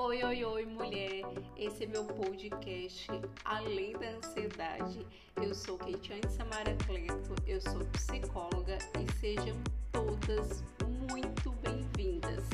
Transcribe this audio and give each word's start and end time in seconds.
Oi, 0.00 0.22
oi, 0.22 0.44
oi, 0.44 0.64
mulher! 0.64 1.24
Esse 1.56 1.82
é 1.82 1.86
meu 1.88 2.04
podcast 2.04 3.08
Além 3.44 3.94
da 3.94 4.10
Ansiedade. 4.10 5.04
Eu 5.42 5.52
sou 5.52 5.76
Keitiane 5.76 6.22
Samara 6.30 6.76
Cleto, 6.86 7.34
eu 7.44 7.60
sou 7.60 7.84
psicóloga 7.86 8.78
e 8.96 9.12
sejam 9.18 9.56
todas 9.90 10.62
muito 11.10 11.50
bem-vindas. 11.50 12.44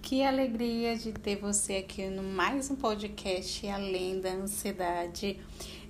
Que 0.00 0.24
alegria 0.24 0.96
de 0.96 1.12
ter 1.12 1.36
você 1.36 1.76
aqui 1.76 2.06
no 2.06 2.22
mais 2.22 2.70
um 2.70 2.76
podcast 2.76 3.68
Além 3.68 4.22
da 4.22 4.30
Ansiedade. 4.30 5.38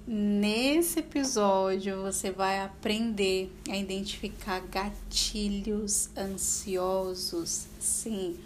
Nesse 0.05 0.99
episódio 0.99 2.03
você 2.03 2.33
vai 2.33 2.61
aprender 2.61 3.53
a 3.71 3.77
identificar 3.77 4.59
gatilhos 4.59 6.11
ansiosos. 6.17 7.69
Sim, 7.79 8.37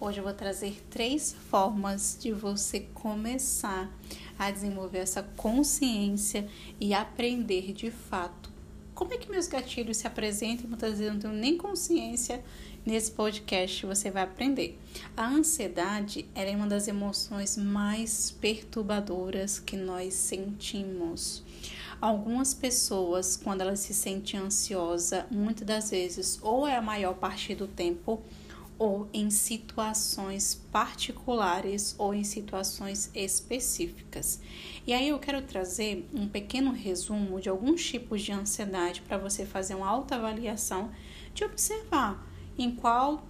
hoje 0.00 0.18
eu 0.18 0.24
vou 0.24 0.34
trazer 0.34 0.82
três 0.90 1.32
formas 1.48 2.18
de 2.20 2.32
você 2.32 2.80
começar 2.92 3.88
a 4.36 4.50
desenvolver 4.50 4.98
essa 4.98 5.22
consciência 5.22 6.48
e 6.80 6.92
aprender 6.92 7.72
de 7.72 7.92
fato 7.92 8.53
como 8.94 9.12
é 9.12 9.18
que 9.18 9.30
meus 9.30 9.46
gatilhos 9.46 9.96
se 9.96 10.06
apresentam. 10.06 10.68
Muitas 10.68 10.92
vezes 10.92 11.06
eu 11.06 11.12
não 11.12 11.20
tenho 11.20 11.34
nem 11.34 11.56
consciência 11.56 12.42
Nesse 12.86 13.12
podcast 13.12 13.86
você 13.86 14.10
vai 14.10 14.24
aprender. 14.24 14.78
A 15.16 15.26
ansiedade 15.26 16.28
é 16.34 16.54
uma 16.54 16.66
das 16.66 16.86
emoções 16.86 17.56
mais 17.56 18.30
perturbadoras 18.30 19.58
que 19.58 19.74
nós 19.74 20.12
sentimos. 20.12 21.42
Algumas 21.98 22.52
pessoas, 22.52 23.38
quando 23.38 23.62
elas 23.62 23.80
se 23.80 23.94
sentem 23.94 24.38
ansiosa, 24.38 25.26
muitas 25.30 25.66
das 25.66 25.90
vezes, 25.90 26.38
ou 26.42 26.68
é 26.68 26.76
a 26.76 26.82
maior 26.82 27.14
parte 27.14 27.54
do 27.54 27.66
tempo, 27.66 28.22
ou 28.78 29.08
em 29.12 29.30
situações 29.30 30.60
particulares 30.72 31.94
ou 31.98 32.12
em 32.12 32.24
situações 32.24 33.10
específicas. 33.14 34.40
E 34.86 34.92
aí 34.92 35.08
eu 35.08 35.18
quero 35.18 35.42
trazer 35.42 36.08
um 36.12 36.28
pequeno 36.28 36.72
resumo 36.72 37.40
de 37.40 37.48
alguns 37.48 37.84
tipos 37.84 38.22
de 38.22 38.32
ansiedade 38.32 39.02
para 39.02 39.16
você 39.16 39.46
fazer 39.46 39.74
uma 39.74 39.88
autoavaliação 39.88 40.90
de 41.32 41.44
observar 41.44 42.26
em 42.58 42.74
qual 42.74 43.24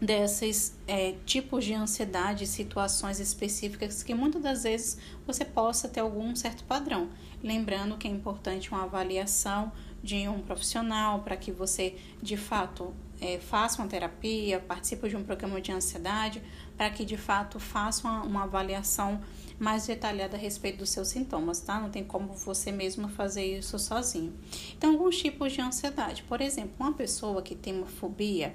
desses 0.00 0.76
é, 0.86 1.14
tipos 1.24 1.64
de 1.64 1.72
ansiedade, 1.72 2.46
situações 2.46 3.20
específicas 3.20 4.02
que 4.02 4.14
muitas 4.14 4.42
das 4.42 4.62
vezes 4.64 4.98
você 5.26 5.44
possa 5.44 5.88
ter 5.88 6.00
algum 6.00 6.34
certo 6.36 6.64
padrão. 6.64 7.08
Lembrando 7.42 7.96
que 7.96 8.06
é 8.06 8.10
importante 8.10 8.70
uma 8.70 8.84
avaliação 8.84 9.72
de 10.02 10.28
um 10.28 10.40
profissional 10.40 11.22
para 11.22 11.36
que 11.36 11.50
você 11.50 11.96
de 12.20 12.36
fato 12.36 12.94
é, 13.20 13.38
faça 13.38 13.80
uma 13.80 13.88
terapia, 13.88 14.60
participe 14.60 15.08
de 15.08 15.16
um 15.16 15.24
programa 15.24 15.60
de 15.60 15.72
ansiedade, 15.72 16.42
para 16.76 16.90
que 16.90 17.04
de 17.04 17.16
fato 17.16 17.58
faça 17.58 18.06
uma, 18.06 18.22
uma 18.22 18.42
avaliação 18.44 19.20
mais 19.58 19.86
detalhada 19.86 20.36
a 20.36 20.38
respeito 20.38 20.78
dos 20.78 20.90
seus 20.90 21.08
sintomas, 21.08 21.60
tá? 21.60 21.80
Não 21.80 21.90
tem 21.90 22.04
como 22.04 22.32
você 22.34 22.72
mesmo 22.72 23.08
fazer 23.08 23.58
isso 23.58 23.78
sozinho. 23.78 24.32
Então, 24.76 24.90
alguns 24.90 25.16
tipos 25.16 25.52
de 25.52 25.60
ansiedade. 25.60 26.22
Por 26.24 26.40
exemplo, 26.40 26.72
uma 26.78 26.92
pessoa 26.92 27.40
que 27.40 27.54
tem 27.54 27.76
uma 27.76 27.86
fobia, 27.86 28.54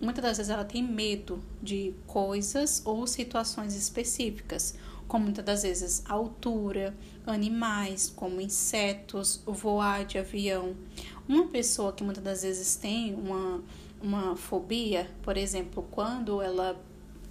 muitas 0.00 0.22
das 0.22 0.36
vezes 0.38 0.50
ela 0.50 0.64
tem 0.64 0.82
medo 0.82 1.42
de 1.62 1.94
coisas 2.06 2.82
ou 2.84 3.06
situações 3.06 3.74
específicas, 3.74 4.74
como 5.06 5.24
muitas 5.24 5.44
das 5.44 5.62
vezes 5.62 6.02
altura, 6.06 6.94
animais, 7.26 8.12
como 8.14 8.40
insetos, 8.40 9.42
voar 9.46 10.04
de 10.04 10.18
avião. 10.18 10.76
Uma 11.26 11.48
pessoa 11.48 11.92
que 11.92 12.04
muitas 12.04 12.22
das 12.22 12.42
vezes 12.42 12.76
tem 12.76 13.14
uma, 13.14 13.62
uma 14.02 14.36
fobia, 14.36 15.10
por 15.22 15.36
exemplo, 15.36 15.86
quando 15.90 16.40
ela 16.40 16.80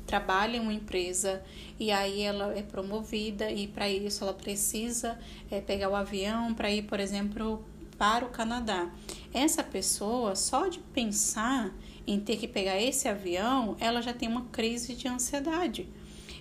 trabalha 0.05 0.57
em 0.57 0.59
uma 0.61 0.73
empresa 0.73 1.43
e 1.77 1.91
aí 1.91 2.21
ela 2.21 2.57
é 2.57 2.61
promovida 2.61 3.51
e 3.51 3.67
para 3.67 3.89
isso 3.89 4.23
ela 4.23 4.33
precisa 4.33 5.19
é, 5.51 5.59
pegar 5.59 5.89
o 5.89 5.95
avião 5.95 6.53
para 6.53 6.71
ir, 6.71 6.83
por 6.83 6.99
exemplo, 6.99 7.63
para 7.97 8.25
o 8.25 8.29
Canadá. 8.29 8.89
Essa 9.33 9.63
pessoa, 9.63 10.35
só 10.35 10.67
de 10.67 10.79
pensar 10.79 11.73
em 12.05 12.19
ter 12.19 12.37
que 12.37 12.47
pegar 12.47 12.81
esse 12.81 13.07
avião, 13.07 13.75
ela 13.79 14.01
já 14.01 14.13
tem 14.13 14.29
uma 14.29 14.45
crise 14.45 14.95
de 14.95 15.07
ansiedade. 15.07 15.89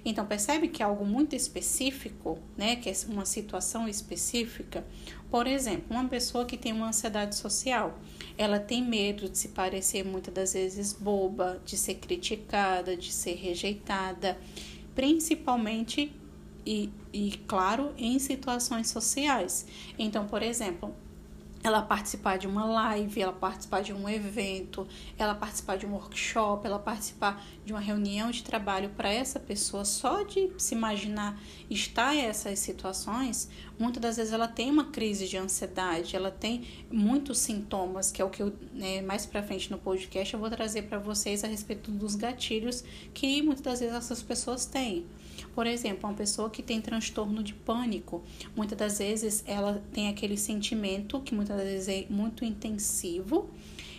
Então 0.08 0.24
percebe 0.24 0.68
que 0.68 0.84
é 0.84 0.86
algo 0.86 1.04
muito 1.04 1.34
específico, 1.34 2.38
né, 2.56 2.76
que 2.76 2.88
é 2.88 2.92
uma 3.08 3.26
situação 3.26 3.88
específica. 3.88 4.86
Por 5.28 5.48
exemplo, 5.48 5.86
uma 5.90 6.08
pessoa 6.08 6.44
que 6.44 6.56
tem 6.56 6.72
uma 6.72 6.86
ansiedade 6.86 7.34
social, 7.34 7.98
ela 8.38 8.60
tem 8.60 8.84
medo 8.84 9.28
de 9.28 9.36
se 9.36 9.48
parecer 9.48 10.04
muitas 10.04 10.32
das 10.32 10.52
vezes 10.52 10.92
boba, 10.92 11.60
de 11.64 11.76
ser 11.76 11.96
criticada, 11.96 12.96
de 12.96 13.12
ser 13.12 13.34
rejeitada, 13.34 14.38
principalmente 14.94 16.12
e, 16.64 16.88
e 17.12 17.32
claro, 17.48 17.92
em 17.98 18.20
situações 18.20 18.88
sociais. 18.88 19.66
Então, 19.98 20.28
por 20.28 20.40
exemplo, 20.40 20.94
ela 21.62 21.82
participar 21.82 22.38
de 22.38 22.46
uma 22.46 22.64
live, 22.64 23.20
ela 23.20 23.32
participar 23.32 23.82
de 23.82 23.92
um 23.92 24.08
evento, 24.08 24.86
ela 25.18 25.34
participar 25.34 25.76
de 25.76 25.86
um 25.86 25.92
workshop, 25.92 26.66
ela 26.66 26.78
participar 26.78 27.44
de 27.64 27.72
uma 27.72 27.80
reunião 27.80 28.30
de 28.30 28.42
trabalho 28.42 28.90
para 28.90 29.12
essa 29.12 29.40
pessoa, 29.40 29.84
só 29.84 30.22
de 30.22 30.52
se 30.58 30.74
imaginar 30.74 31.40
estar 31.68 32.14
em 32.14 32.20
essas 32.20 32.58
situações, 32.58 33.48
muitas 33.78 34.00
das 34.00 34.16
vezes 34.16 34.32
ela 34.32 34.48
tem 34.48 34.70
uma 34.70 34.84
crise 34.84 35.26
de 35.26 35.36
ansiedade, 35.36 36.14
ela 36.14 36.30
tem 36.30 36.64
muitos 36.90 37.38
sintomas, 37.38 38.12
que 38.12 38.22
é 38.22 38.24
o 38.24 38.30
que 38.30 38.42
eu, 38.42 38.52
né, 38.72 39.02
mais 39.02 39.26
para 39.26 39.42
frente 39.42 39.70
no 39.70 39.78
podcast 39.78 40.32
eu 40.32 40.40
vou 40.40 40.50
trazer 40.50 40.82
para 40.82 40.98
vocês 40.98 41.42
a 41.42 41.46
respeito 41.46 41.90
dos 41.90 42.14
gatilhos 42.14 42.84
que 43.12 43.42
muitas 43.42 43.64
das 43.64 43.80
vezes 43.80 43.94
essas 43.94 44.22
pessoas 44.22 44.66
têm. 44.66 45.04
Por 45.54 45.66
exemplo, 45.66 46.08
uma 46.08 46.14
pessoa 46.14 46.48
que 46.48 46.62
tem 46.62 46.80
transtorno 46.80 47.42
de 47.42 47.54
pânico, 47.54 48.22
muitas 48.54 48.78
das 48.78 48.98
vezes 48.98 49.42
ela 49.46 49.82
tem 49.92 50.08
aquele 50.08 50.36
sentimento 50.36 51.20
que 51.20 51.34
muitas 51.34 51.45
das 51.48 51.62
vezes 51.62 51.88
é 51.88 52.06
muito 52.08 52.44
intensivo, 52.44 53.50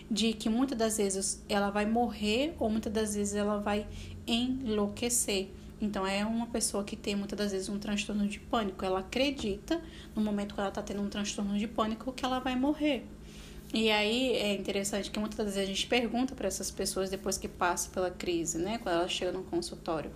de 0.10 0.34
que 0.34 0.50
muitas 0.50 0.78
das 0.78 0.98
vezes 0.98 1.44
ela 1.48 1.70
vai 1.70 1.86
morrer 1.86 2.56
ou 2.60 2.70
muitas 2.70 2.92
das 2.92 3.16
vezes 3.16 3.36
ela 3.36 3.60
vai 3.60 3.86
enlouquecer. 4.26 5.50
Então 5.80 6.08
é 6.08 6.26
uma 6.26 6.48
pessoa 6.48 6.84
que 6.84 6.96
tem 6.96 7.16
muitas 7.16 7.38
das 7.38 7.52
vezes 7.52 7.70
um 7.70 7.78
transtorno 7.78 8.28
de 8.28 8.40
pânico. 8.40 8.84
Ela 8.84 9.00
acredita, 9.00 9.82
no 10.16 10.22
momento 10.22 10.56
que 10.56 10.60
ela 10.60 10.70
está 10.70 10.82
tendo 10.82 11.02
um 11.02 11.10
transtorno 11.10 11.58
de 11.58 11.68
pânico, 11.68 12.12
que 12.12 12.26
ela 12.26 12.40
vai 12.40 12.56
morrer. 12.56 13.06
E 13.74 13.92
aí 13.92 14.32
é 14.32 14.56
interessante 14.56 15.12
que 15.12 15.20
muitas 15.20 15.46
vezes 15.46 15.62
a 15.62 15.66
gente 15.66 15.86
pergunta 15.88 16.34
para 16.34 16.48
essas 16.48 16.72
pessoas 16.72 17.10
depois 17.10 17.38
que 17.38 17.48
passa 17.48 17.90
pela 17.90 18.10
crise, 18.10 18.58
né? 18.58 18.78
Quando 18.78 18.96
ela 18.96 19.08
chega 19.08 19.32
no 19.32 19.44
consultório. 19.44 20.10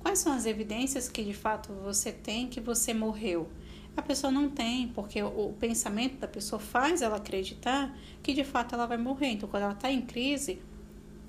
Quais 0.00 0.18
são 0.18 0.32
as 0.32 0.46
evidências 0.46 1.08
que 1.08 1.24
de 1.24 1.34
fato 1.34 1.72
você 1.82 2.12
tem 2.12 2.46
que 2.46 2.60
você 2.60 2.94
morreu? 2.94 3.48
A 3.96 4.02
pessoa 4.02 4.30
não 4.30 4.48
tem, 4.48 4.88
porque 4.88 5.22
o 5.22 5.54
pensamento 5.58 6.18
da 6.18 6.28
pessoa 6.28 6.58
faz 6.58 7.02
ela 7.02 7.16
acreditar 7.16 7.96
que 8.22 8.32
de 8.32 8.44
fato 8.44 8.74
ela 8.74 8.86
vai 8.86 8.96
morrer. 8.98 9.28
Então, 9.28 9.48
quando 9.48 9.64
ela 9.64 9.72
está 9.72 9.90
em 9.90 10.00
crise, 10.00 10.60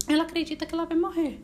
ela 0.07 0.23
acredita 0.23 0.65
que 0.65 0.73
ela 0.73 0.85
vai 0.85 0.97
morrer. 0.97 1.43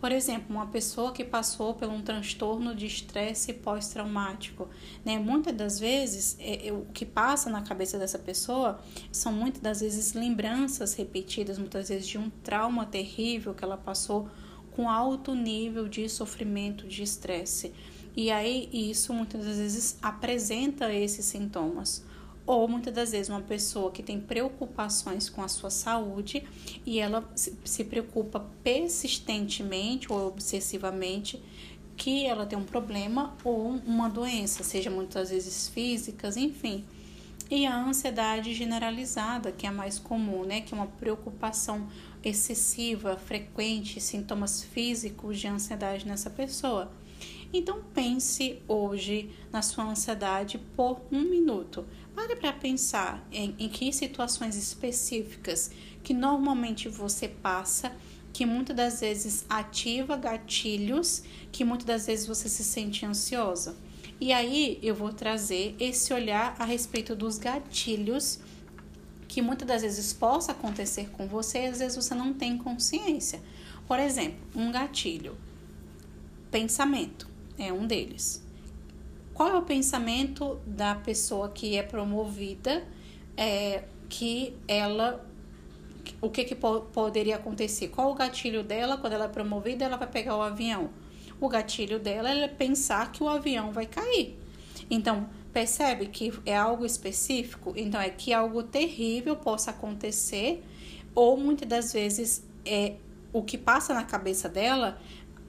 Por 0.00 0.12
exemplo, 0.12 0.54
uma 0.54 0.66
pessoa 0.66 1.12
que 1.12 1.24
passou 1.24 1.72
por 1.72 1.88
um 1.88 2.02
transtorno 2.02 2.74
de 2.74 2.84
estresse 2.84 3.54
pós-traumático, 3.54 4.68
né? 5.02 5.18
Muitas 5.18 5.54
das 5.54 5.80
vezes, 5.80 6.36
é, 6.38 6.68
é, 6.68 6.72
o 6.72 6.84
que 6.92 7.06
passa 7.06 7.48
na 7.48 7.62
cabeça 7.62 7.98
dessa 7.98 8.18
pessoa 8.18 8.80
são 9.10 9.32
muitas 9.32 9.62
das 9.62 9.80
vezes 9.80 10.12
lembranças 10.12 10.92
repetidas, 10.94 11.58
muitas 11.58 11.88
vezes 11.88 12.06
de 12.06 12.18
um 12.18 12.28
trauma 12.28 12.84
terrível 12.84 13.54
que 13.54 13.64
ela 13.64 13.78
passou 13.78 14.28
com 14.72 14.90
alto 14.90 15.34
nível 15.34 15.88
de 15.88 16.06
sofrimento, 16.08 16.86
de 16.86 17.02
estresse. 17.02 17.72
E 18.16 18.30
aí 18.30 18.68
isso 18.72 19.12
muitas 19.12 19.44
vezes 19.44 19.98
apresenta 20.00 20.92
esses 20.92 21.24
sintomas. 21.24 22.04
Ou 22.46 22.68
muitas 22.68 22.92
das 22.92 23.12
vezes 23.12 23.30
uma 23.30 23.40
pessoa 23.40 23.90
que 23.90 24.02
tem 24.02 24.20
preocupações 24.20 25.30
com 25.30 25.42
a 25.42 25.48
sua 25.48 25.70
saúde 25.70 26.44
e 26.84 27.00
ela 27.00 27.26
se 27.34 27.84
preocupa 27.84 28.46
persistentemente 28.62 30.12
ou 30.12 30.28
obsessivamente 30.28 31.42
que 31.96 32.26
ela 32.26 32.44
tem 32.44 32.58
um 32.58 32.64
problema 32.64 33.34
ou 33.44 33.70
uma 33.86 34.08
doença, 34.08 34.62
seja 34.62 34.90
muitas 34.90 35.30
vezes 35.30 35.68
físicas, 35.68 36.36
enfim. 36.36 36.84
E 37.50 37.66
a 37.66 37.76
ansiedade 37.76 38.54
generalizada, 38.54 39.52
que 39.52 39.66
é 39.66 39.68
a 39.68 39.72
mais 39.72 39.98
comum, 39.98 40.44
né? 40.44 40.60
Que 40.60 40.74
é 40.74 40.76
uma 40.76 40.86
preocupação 40.86 41.86
excessiva, 42.22 43.16
frequente, 43.16 44.00
sintomas 44.00 44.62
físicos 44.62 45.38
de 45.38 45.46
ansiedade 45.46 46.06
nessa 46.06 46.30
pessoa. 46.30 46.90
Então 47.56 47.80
pense 47.94 48.60
hoje 48.66 49.30
na 49.52 49.62
sua 49.62 49.84
ansiedade 49.84 50.58
por 50.74 51.00
um 51.12 51.20
minuto. 51.20 51.86
Pare 52.12 52.34
para 52.34 52.52
pensar 52.52 53.24
em, 53.30 53.54
em 53.56 53.68
que 53.68 53.92
situações 53.92 54.56
específicas 54.56 55.70
que 56.02 56.12
normalmente 56.12 56.88
você 56.88 57.28
passa 57.28 57.92
que 58.32 58.44
muitas 58.44 58.74
das 58.74 59.00
vezes 59.00 59.46
ativa 59.48 60.16
gatilhos 60.16 61.22
que 61.52 61.64
muitas 61.64 61.86
das 61.86 62.06
vezes 62.06 62.26
você 62.26 62.48
se 62.48 62.64
sente 62.64 63.06
ansiosa. 63.06 63.76
E 64.20 64.32
aí 64.32 64.80
eu 64.82 64.92
vou 64.92 65.12
trazer 65.12 65.76
esse 65.78 66.12
olhar 66.12 66.56
a 66.58 66.64
respeito 66.64 67.14
dos 67.14 67.38
gatilhos 67.38 68.40
que 69.28 69.40
muitas 69.40 69.68
das 69.68 69.82
vezes 69.82 70.12
possa 70.12 70.50
acontecer 70.50 71.08
com 71.10 71.28
você, 71.28 71.58
às 71.58 71.78
vezes 71.78 71.94
você 71.94 72.16
não 72.16 72.34
tem 72.34 72.58
consciência. 72.58 73.40
Por 73.86 74.00
exemplo, 74.00 74.40
um 74.56 74.72
gatilho. 74.72 75.38
Pensamento 76.50 77.33
é 77.58 77.72
um 77.72 77.86
deles. 77.86 78.44
Qual 79.32 79.48
é 79.48 79.56
o 79.56 79.62
pensamento 79.62 80.60
da 80.66 80.94
pessoa 80.94 81.48
que 81.48 81.76
é 81.76 81.82
promovida, 81.82 82.84
é, 83.36 83.84
que 84.08 84.54
ela 84.68 85.24
o 86.20 86.28
que, 86.30 86.44
que 86.44 86.54
poderia 86.54 87.36
acontecer? 87.36 87.88
Qual 87.88 88.10
o 88.10 88.14
gatilho 88.14 88.62
dela 88.62 88.96
quando 88.98 89.14
ela 89.14 89.24
é 89.24 89.28
promovida? 89.28 89.84
Ela 89.84 89.96
vai 89.96 90.08
pegar 90.08 90.36
o 90.36 90.42
avião. 90.42 90.90
O 91.40 91.48
gatilho 91.48 91.98
dela 91.98 92.30
é 92.30 92.46
pensar 92.48 93.10
que 93.10 93.22
o 93.22 93.28
avião 93.28 93.72
vai 93.72 93.86
cair. 93.86 94.38
Então, 94.90 95.28
percebe 95.52 96.06
que 96.06 96.32
é 96.44 96.56
algo 96.56 96.84
específico? 96.84 97.72
Então, 97.76 98.00
é 98.00 98.10
que 98.10 98.32
algo 98.32 98.62
terrível 98.62 99.36
possa 99.36 99.70
acontecer, 99.70 100.62
ou 101.14 101.36
muitas 101.36 101.68
das 101.68 101.92
vezes 101.92 102.44
é 102.64 102.94
o 103.32 103.42
que 103.42 103.58
passa 103.58 103.92
na 103.92 104.04
cabeça 104.04 104.48
dela 104.48 104.98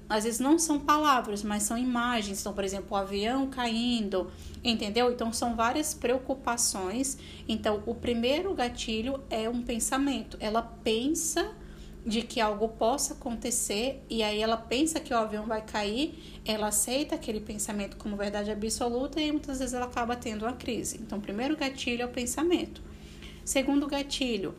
às 0.07 0.23
vezes 0.23 0.39
não 0.39 0.59
são 0.59 0.79
palavras, 0.79 1.43
mas 1.43 1.63
são 1.63 1.77
imagens. 1.77 2.39
Então, 2.41 2.53
por 2.53 2.63
exemplo, 2.63 2.87
o 2.91 2.95
avião 2.95 3.47
caindo, 3.47 4.31
entendeu? 4.63 5.11
Então, 5.11 5.33
são 5.33 5.55
várias 5.55 5.93
preocupações. 5.93 7.17
Então, 7.47 7.81
o 7.85 7.95
primeiro 7.95 8.53
gatilho 8.53 9.19
é 9.29 9.49
um 9.49 9.61
pensamento. 9.63 10.37
Ela 10.39 10.61
pensa 10.61 11.53
de 12.05 12.21
que 12.21 12.39
algo 12.39 12.69
possa 12.69 13.13
acontecer 13.13 14.05
e 14.07 14.21
aí 14.21 14.39
ela 14.39 14.57
pensa 14.57 14.99
que 14.99 15.11
o 15.11 15.17
avião 15.17 15.47
vai 15.47 15.63
cair, 15.63 16.39
ela 16.45 16.67
aceita 16.67 17.15
aquele 17.15 17.39
pensamento 17.39 17.97
como 17.97 18.15
verdade 18.15 18.51
absoluta 18.51 19.19
e 19.19 19.31
muitas 19.31 19.57
vezes 19.57 19.73
ela 19.73 19.87
acaba 19.87 20.15
tendo 20.15 20.43
uma 20.45 20.53
crise. 20.53 20.99
Então, 21.01 21.19
primeiro 21.19 21.57
gatilho 21.57 22.03
é 22.03 22.05
o 22.05 22.09
pensamento. 22.09 22.83
Segundo 23.43 23.87
gatilho, 23.87 24.53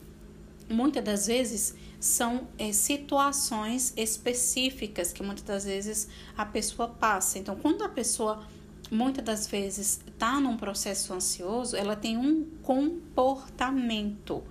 muitas 0.68 1.04
das 1.04 1.26
vezes 1.26 1.74
são 2.00 2.48
é, 2.58 2.72
situações 2.72 3.92
específicas 3.96 5.12
que 5.12 5.22
muitas 5.22 5.44
das 5.44 5.64
vezes 5.64 6.08
a 6.36 6.44
pessoa 6.44 6.88
passa. 6.88 7.38
Então, 7.38 7.56
quando 7.56 7.82
a 7.82 7.88
pessoa 7.88 8.46
muitas 8.90 9.24
das 9.24 9.46
vezes 9.46 10.00
está 10.06 10.40
num 10.40 10.56
processo 10.56 11.12
ansioso, 11.12 11.76
ela 11.76 11.96
tem 11.96 12.16
um 12.16 12.44
comportamento. 12.62 14.42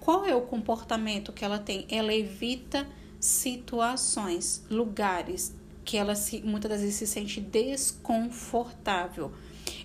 Qual 0.00 0.24
é 0.24 0.34
o 0.34 0.42
comportamento 0.42 1.32
que 1.32 1.44
ela 1.44 1.58
tem? 1.58 1.86
Ela 1.88 2.14
evita 2.14 2.86
situações, 3.20 4.64
lugares 4.70 5.54
que 5.84 5.96
ela 5.96 6.14
se, 6.14 6.42
muitas 6.42 6.70
das 6.70 6.80
vezes 6.80 6.96
se 6.96 7.06
sente 7.06 7.40
desconfortável. 7.40 9.32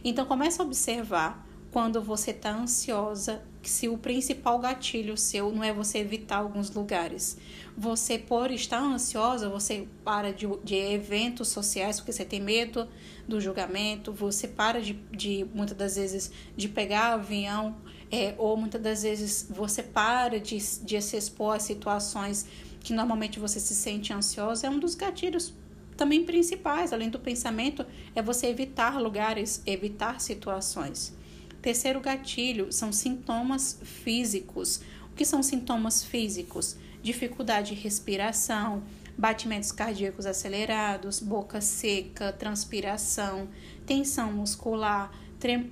Então 0.03 0.25
comece 0.25 0.61
a 0.61 0.65
observar 0.65 1.47
quando 1.71 2.01
você 2.01 2.31
está 2.31 2.53
ansiosa, 2.53 3.41
se 3.63 3.87
o 3.87 3.97
principal 3.97 4.59
gatilho 4.59 5.15
seu 5.15 5.51
não 5.51 5.63
é 5.63 5.71
você 5.71 5.99
evitar 5.99 6.37
alguns 6.37 6.69
lugares. 6.69 7.37
Você, 7.77 8.17
por 8.17 8.51
estar 8.51 8.81
ansiosa, 8.81 9.47
você 9.47 9.87
para 10.03 10.33
de, 10.33 10.47
de 10.63 10.75
eventos 10.75 11.47
sociais 11.47 11.97
porque 11.97 12.11
você 12.11 12.25
tem 12.25 12.41
medo 12.41 12.89
do 13.25 13.39
julgamento, 13.39 14.11
você 14.11 14.47
para 14.47 14.81
de, 14.81 14.93
de 15.11 15.47
muitas 15.53 15.77
das 15.77 15.95
vezes, 15.95 16.31
de 16.57 16.67
pegar 16.67 17.13
avião, 17.13 17.77
é, 18.11 18.35
ou 18.37 18.57
muitas 18.57 18.81
das 18.81 19.03
vezes 19.03 19.47
você 19.49 19.81
para 19.81 20.39
de, 20.39 20.57
de 20.83 21.01
se 21.01 21.15
expor 21.15 21.55
a 21.55 21.59
situações 21.59 22.45
que 22.81 22.91
normalmente 22.93 23.39
você 23.39 23.59
se 23.61 23.73
sente 23.73 24.11
ansiosa. 24.11 24.67
É 24.67 24.69
um 24.69 24.79
dos 24.79 24.95
gatilhos 24.95 25.53
também 25.95 26.25
principais, 26.25 26.91
além 26.91 27.09
do 27.09 27.19
pensamento, 27.19 27.85
é 28.13 28.21
você 28.21 28.47
evitar 28.47 28.99
lugares, 28.99 29.61
evitar 29.65 30.19
situações. 30.19 31.15
Terceiro 31.61 31.99
gatilho 32.01 32.71
são 32.71 32.91
sintomas 32.91 33.79
físicos. 33.83 34.81
O 35.11 35.15
que 35.15 35.25
são 35.25 35.43
sintomas 35.43 36.03
físicos? 36.03 36.75
Dificuldade 37.03 37.75
de 37.75 37.81
respiração, 37.81 38.83
batimentos 39.17 39.71
cardíacos 39.71 40.25
acelerados, 40.25 41.19
boca 41.19 41.61
seca, 41.61 42.33
transpiração, 42.33 43.47
tensão 43.85 44.31
muscular, 44.33 45.11
trem, 45.39 45.71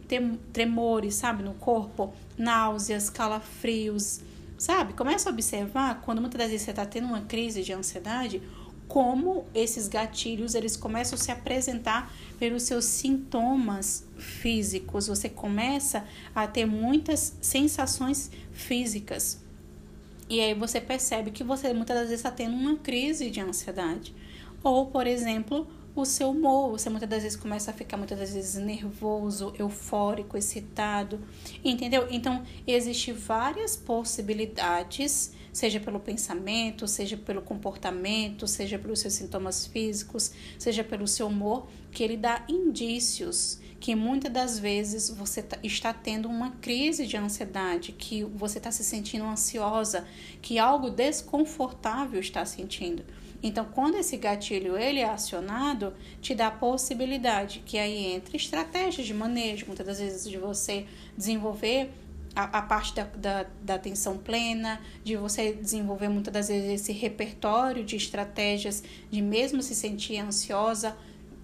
tremores, 0.53 1.15
sabe, 1.15 1.41
no 1.41 1.55
corpo, 1.55 2.13
náuseas, 2.37 3.09
calafrios, 3.09 4.19
sabe? 4.57 4.93
Começa 4.93 5.29
a 5.29 5.33
observar 5.33 6.01
quando 6.01 6.19
muitas 6.19 6.37
das 6.37 6.49
vezes 6.49 6.65
você 6.65 6.71
está 6.71 6.85
tendo 6.85 7.07
uma 7.07 7.21
crise 7.21 7.63
de 7.63 7.73
ansiedade, 7.73 8.41
como 8.89 9.45
esses 9.53 9.87
gatilhos 9.87 10.55
eles 10.55 10.75
começam 10.75 11.15
a 11.15 11.21
se 11.21 11.31
apresentar 11.31 12.11
pelos 12.39 12.63
seus 12.63 12.85
sintomas 12.85 14.03
físicos. 14.17 15.07
Você 15.07 15.29
começa 15.29 16.03
a 16.33 16.47
ter 16.47 16.65
muitas 16.65 17.37
sensações 17.39 18.31
físicas. 18.51 19.41
E 20.27 20.41
aí 20.41 20.55
você 20.55 20.81
percebe 20.81 21.29
que 21.29 21.43
você 21.43 21.71
muitas 21.71 21.95
das 21.95 22.09
vezes 22.09 22.19
está 22.19 22.31
tendo 22.31 22.55
uma 22.55 22.77
crise 22.77 23.29
de 23.29 23.39
ansiedade. 23.39 24.13
Ou, 24.63 24.87
por 24.87 25.05
exemplo, 25.05 25.67
o 25.95 26.05
seu 26.05 26.31
humor. 26.31 26.71
Você 26.71 26.89
muitas 26.89 27.09
das 27.09 27.23
vezes 27.23 27.37
começa 27.37 27.71
a 27.71 27.73
ficar 27.73 27.97
muitas 27.97 28.17
das 28.17 28.33
vezes 28.33 28.61
nervoso, 28.61 29.53
eufórico, 29.57 30.37
excitado, 30.37 31.19
entendeu? 31.63 32.07
Então, 32.09 32.43
existem 32.67 33.13
várias 33.13 33.75
possibilidades 33.75 35.33
seja 35.51 35.79
pelo 35.79 35.99
pensamento, 35.99 36.87
seja 36.87 37.17
pelo 37.17 37.41
comportamento, 37.41 38.47
seja 38.47 38.77
pelos 38.77 38.99
seus 38.99 39.13
sintomas 39.13 39.65
físicos, 39.65 40.31
seja 40.57 40.83
pelo 40.83 41.07
seu 41.07 41.27
humor, 41.27 41.67
que 41.91 42.03
ele 42.03 42.17
dá 42.17 42.43
indícios 42.47 43.59
que 43.79 43.95
muitas 43.95 44.31
das 44.31 44.59
vezes 44.59 45.09
você 45.09 45.41
tá, 45.41 45.57
está 45.63 45.93
tendo 45.93 46.27
uma 46.27 46.51
crise 46.61 47.07
de 47.07 47.15
ansiedade, 47.15 47.93
que 47.93 48.23
você 48.23 48.57
está 48.57 48.71
se 48.71 48.83
sentindo 48.83 49.23
ansiosa, 49.23 50.05
que 50.41 50.59
algo 50.59 50.89
desconfortável 50.89 52.19
está 52.19 52.45
sentindo. 52.45 53.03
Então, 53.41 53.63
quando 53.63 53.95
esse 53.95 54.17
gatilho 54.17 54.77
ele 54.77 54.99
é 54.99 55.09
acionado, 55.09 55.93
te 56.21 56.35
dá 56.35 56.47
a 56.47 56.51
possibilidade 56.51 57.63
que 57.65 57.77
aí 57.77 58.07
entre 58.07 58.35
estratégias 58.35 59.07
de 59.07 59.13
manejo, 59.13 59.65
muitas 59.65 59.87
das 59.87 59.99
vezes 59.99 60.29
de 60.29 60.37
você 60.37 60.85
desenvolver 61.17 61.89
a, 62.35 62.59
a 62.59 62.61
parte 62.61 62.93
da, 62.93 63.03
da, 63.03 63.45
da, 63.61 63.75
atenção 63.75 64.17
plena, 64.17 64.81
de 65.05 65.15
você 65.15 65.53
desenvolver 65.53 66.09
muitas 66.09 66.33
das 66.33 66.47
vezes 66.49 66.81
esse 66.81 66.91
repertório 66.91 67.83
de 67.83 67.95
estratégias 67.95 68.83
de 69.09 69.21
mesmo 69.21 69.61
se 69.61 69.73
sentir 69.73 70.17
ansiosa, 70.19 70.97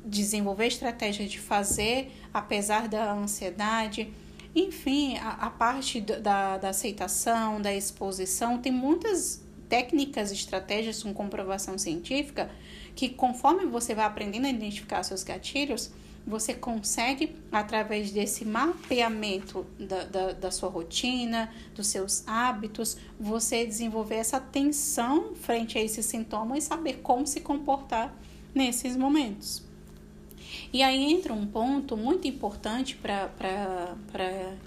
desenvolver 0.05 0.67
estratégias 0.67 1.29
de 1.29 1.39
fazer 1.39 2.11
apesar 2.33 2.87
da 2.87 3.13
ansiedade. 3.13 4.13
Enfim, 4.55 5.17
a, 5.17 5.31
a 5.31 5.49
parte 5.49 5.99
da, 5.99 6.57
da 6.57 6.69
aceitação, 6.69 7.61
da 7.61 7.73
exposição, 7.73 8.57
tem 8.59 8.71
muitas 8.71 9.43
técnicas, 9.67 10.31
estratégias 10.31 11.01
com 11.01 11.13
comprovação 11.13 11.77
científica 11.77 12.49
que 12.95 13.09
conforme 13.09 13.65
você 13.65 13.93
vai 13.93 14.05
aprendendo 14.05 14.45
a 14.45 14.49
identificar 14.49 15.03
seus 15.03 15.23
gatilhos, 15.23 15.91
você 16.25 16.53
consegue, 16.53 17.35
através 17.51 18.09
desse 18.09 18.43
mapeamento 18.43 19.65
da, 19.79 20.05
da, 20.05 20.31
da, 20.31 20.51
sua 20.51 20.69
rotina, 20.69 21.53
dos 21.75 21.87
seus 21.87 22.27
hábitos, 22.27 22.97
você 23.19 23.65
desenvolver 23.65 24.15
essa 24.15 24.37
atenção 24.37 25.35
frente 25.35 25.77
a 25.77 25.83
esses 25.83 26.05
sintomas 26.05 26.63
e 26.63 26.67
saber 26.67 27.01
como 27.03 27.27
se 27.27 27.41
comportar 27.41 28.15
nesses 28.55 28.95
momentos. 28.95 29.64
E 30.71 30.83
aí 30.83 31.11
entra 31.11 31.33
um 31.33 31.45
ponto 31.45 31.95
muito 31.95 32.27
importante 32.27 32.95
para 32.95 33.31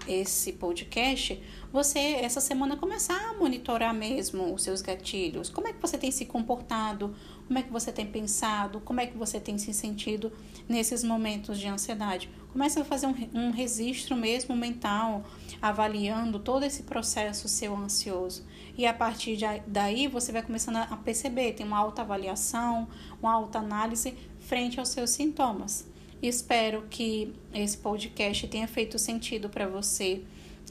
esse 0.06 0.52
podcast, 0.54 1.40
você 1.72 1.98
essa 1.98 2.40
semana 2.40 2.76
começar 2.76 3.30
a 3.30 3.34
monitorar 3.34 3.92
mesmo 3.92 4.54
os 4.54 4.62
seus 4.62 4.80
gatilhos. 4.80 5.50
Como 5.50 5.68
é 5.68 5.72
que 5.72 5.80
você 5.80 5.98
tem 5.98 6.10
se 6.10 6.24
comportado? 6.24 7.14
Como 7.46 7.58
é 7.58 7.62
que 7.62 7.70
você 7.70 7.92
tem 7.92 8.06
pensado? 8.06 8.80
Como 8.80 9.00
é 9.00 9.06
que 9.06 9.16
você 9.16 9.38
tem 9.40 9.58
se 9.58 9.72
sentido 9.72 10.32
nesses 10.68 11.02
momentos 11.04 11.58
de 11.58 11.66
ansiedade? 11.66 12.30
Comece 12.52 12.80
a 12.80 12.84
fazer 12.84 13.06
um, 13.06 13.14
um 13.34 13.50
registro 13.50 14.16
mesmo 14.16 14.56
mental, 14.56 15.24
avaliando 15.60 16.38
todo 16.38 16.64
esse 16.64 16.82
processo 16.82 17.48
seu 17.48 17.76
ansioso. 17.76 18.44
E 18.76 18.86
a 18.86 18.94
partir 18.94 19.36
de, 19.36 19.44
daí 19.66 20.06
você 20.08 20.32
vai 20.32 20.42
começando 20.42 20.76
a 20.76 20.96
perceber, 20.96 21.52
tem 21.52 21.66
uma 21.66 21.78
autoavaliação, 21.78 22.88
uma 23.20 23.32
autoanálise 23.32 24.14
frente 24.48 24.80
aos 24.80 24.88
seus 24.88 25.10
sintomas. 25.10 25.86
Espero 26.22 26.86
que 26.88 27.34
esse 27.52 27.76
podcast 27.76 28.48
tenha 28.48 28.66
feito 28.66 28.98
sentido 28.98 29.50
para 29.50 29.68
você. 29.68 30.22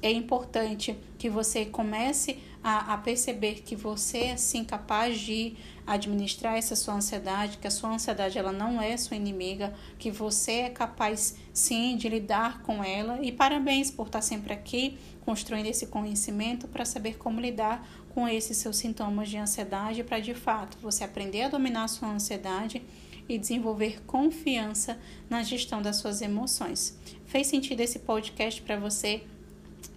É 0.02 0.12
importante 0.12 0.98
que 1.18 1.30
você 1.30 1.66
comece 1.66 2.40
a, 2.64 2.94
a 2.96 2.98
perceber 2.98 3.62
que 3.62 3.76
você 3.76 4.18
é 4.18 4.38
sim 4.38 4.64
capaz 4.64 5.20
de 5.20 5.56
administrar 5.86 6.58
essa 6.58 6.76
sua 6.76 6.96
ansiedade, 6.96 7.60
que 7.60 7.68
a 7.68 7.72
sua 7.72 7.94
ansiedade 7.94 8.38
ela 8.38 8.52
não 8.52 8.82
é 8.82 8.98
sua 8.98 9.16
inimiga, 9.16 9.74
que 9.98 10.12
você 10.12 10.54
é 10.54 10.70
capaz 10.70 11.36
sim 11.54 11.96
de 11.98 12.10
lidar 12.10 12.62
com 12.64 12.84
ela 12.84 13.20
e 13.22 13.32
parabéns 13.32 13.90
por 13.90 14.08
estar 14.08 14.22
sempre 14.22 14.54
aqui 14.54 14.98
construindo 15.22 15.68
esse 15.68 15.88
conhecimento 15.88 16.68
para 16.68 16.84
saber 16.84 17.18
como 17.18 17.40
lidar 17.40 17.88
com 18.14 18.28
esses 18.28 18.58
seus 18.58 18.78
sintomas 18.78 19.30
de 19.30 19.38
ansiedade 19.38 20.04
para 20.04 20.20
de 20.20 20.34
fato 20.34 20.78
você 20.82 21.04
aprender 21.04 21.44
a 21.44 21.50
dominar 21.50 21.84
a 21.84 21.88
sua 21.88 22.10
ansiedade 22.10 22.82
e 23.28 23.38
desenvolver 23.38 24.02
confiança 24.06 24.98
na 25.30 25.44
gestão 25.44 25.82
das 25.82 25.98
suas 25.98 26.22
emoções. 26.22 26.98
Fez 27.26 27.48
sentido 27.48 27.82
esse 27.82 28.00
podcast 28.00 28.62
para 28.62 28.78
você? 28.80 29.24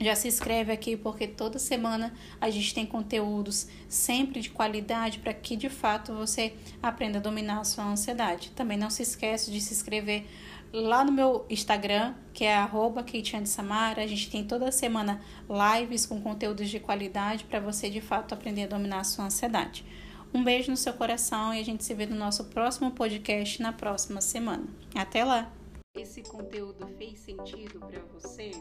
já 0.00 0.14
se 0.14 0.28
inscreve 0.28 0.72
aqui 0.72 0.96
porque 0.96 1.26
toda 1.26 1.58
semana 1.58 2.12
a 2.40 2.49
gente 2.49 2.75
tem 2.75 2.87
conteúdos 2.87 3.68
sempre 3.88 4.40
de 4.40 4.49
qualidade 4.49 5.18
para 5.18 5.34
que 5.34 5.56
de 5.56 5.68
fato 5.68 6.14
você 6.14 6.54
aprenda 6.82 7.18
a 7.18 7.20
dominar 7.20 7.60
a 7.60 7.64
sua 7.64 7.84
ansiedade. 7.84 8.50
Também 8.56 8.78
não 8.78 8.88
se 8.88 9.02
esqueça 9.02 9.50
de 9.50 9.60
se 9.60 9.75
inscrever 9.75 10.25
lá 10.72 11.04
no 11.04 11.12
meu 11.12 11.44
Instagram, 11.50 12.14
que 12.32 12.44
é 12.44 12.54
arroba 12.54 13.04
Samara. 13.44 14.02
A 14.02 14.06
gente 14.06 14.30
tem 14.30 14.42
toda 14.42 14.72
semana 14.72 15.20
lives 15.49 16.06
com 16.06 16.20
conteúdos 16.20 16.70
de 16.70 16.80
qualidade 16.80 17.44
para 17.44 17.60
você 17.60 17.90
de 17.90 18.00
fato 18.00 18.32
aprender 18.32 18.64
a 18.64 18.68
dominar 18.68 19.00
a 19.00 19.04
sua 19.04 19.26
ansiedade. 19.26 19.84
Um 20.32 20.44
beijo 20.44 20.70
no 20.70 20.76
seu 20.76 20.92
coração 20.92 21.52
e 21.52 21.60
a 21.60 21.64
gente 21.64 21.82
se 21.84 21.92
vê 21.92 22.06
no 22.06 22.16
nosso 22.16 22.44
próximo 22.44 22.92
podcast 22.92 23.60
na 23.60 23.72
próxima 23.72 24.20
semana. 24.20 24.64
Até 24.94 25.25
lá! 25.25 25.50
Esse 25.96 26.22
conteúdo 26.22 26.87
fez 26.96 27.18
sentido 27.18 27.80
para 27.80 28.00
você? 28.14 28.52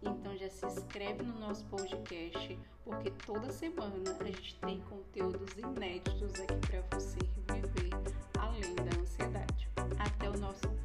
Então 0.00 0.38
já 0.38 0.48
se 0.48 0.64
inscreve 0.66 1.24
no 1.24 1.36
nosso 1.40 1.64
podcast, 1.64 2.56
porque 2.84 3.10
toda 3.26 3.52
semana 3.52 4.16
a 4.20 4.24
gente 4.24 4.54
tem 4.60 4.80
conteúdos 4.82 5.52
inéditos 5.58 6.32
aqui 6.40 6.54
para 6.68 6.80
você 6.96 7.18
viver 7.52 7.90
além 8.38 8.74
da 8.76 9.00
ansiedade. 9.00 9.68
Até 9.98 10.30
o 10.30 10.38
nosso 10.38 10.75